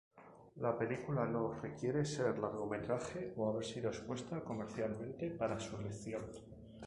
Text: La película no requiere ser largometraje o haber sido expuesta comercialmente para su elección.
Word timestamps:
La 0.55 0.75
película 0.75 1.25
no 1.27 1.53
requiere 1.61 2.03
ser 2.05 2.39
largometraje 2.39 3.33
o 3.37 3.47
haber 3.51 3.63
sido 3.63 3.89
expuesta 3.91 4.43
comercialmente 4.43 5.29
para 5.29 5.59
su 5.59 5.77
elección. 5.77 6.23